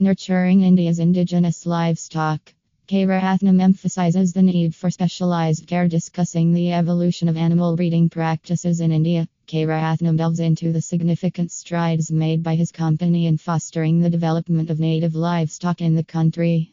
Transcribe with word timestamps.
Nurturing 0.00 0.62
India's 0.62 1.00
indigenous 1.00 1.66
livestock. 1.66 2.54
K. 2.86 3.04
Rathnam 3.04 3.60
emphasizes 3.60 4.32
the 4.32 4.42
need 4.42 4.72
for 4.72 4.90
specialized 4.90 5.66
care, 5.66 5.88
discussing 5.88 6.52
the 6.52 6.72
evolution 6.72 7.28
of 7.28 7.36
animal 7.36 7.74
breeding 7.74 8.08
practices 8.08 8.80
in 8.80 8.92
India. 8.92 9.26
K. 9.48 9.66
Rathnam 9.66 10.16
delves 10.16 10.38
into 10.38 10.70
the 10.70 10.80
significant 10.80 11.50
strides 11.50 12.12
made 12.12 12.44
by 12.44 12.54
his 12.54 12.70
company 12.70 13.26
in 13.26 13.38
fostering 13.38 13.98
the 13.98 14.08
development 14.08 14.70
of 14.70 14.78
native 14.78 15.16
livestock 15.16 15.80
in 15.80 15.96
the 15.96 16.04
country. 16.04 16.72